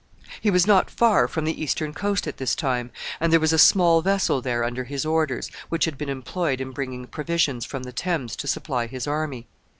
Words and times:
He 0.41 0.49
was 0.49 0.65
not 0.65 0.89
far 0.89 1.27
from 1.27 1.45
the 1.45 1.61
eastern 1.61 1.93
coast 1.93 2.25
at 2.25 2.37
this 2.37 2.55
time, 2.55 2.89
and 3.19 3.31
there 3.31 3.39
was 3.39 3.53
a 3.53 3.59
small 3.59 4.01
vessel 4.01 4.41
there 4.41 4.63
under 4.63 4.85
his 4.85 5.05
orders, 5.05 5.51
which 5.69 5.85
had 5.85 5.95
been 5.95 6.09
employed 6.09 6.59
in 6.59 6.71
bringing 6.71 7.05
provisions 7.05 7.65
from 7.65 7.83
the 7.83 7.93
Thames 7.93 8.35
to 8.37 8.47
supply 8.47 8.87
his 8.87 9.05
army. 9.05 9.45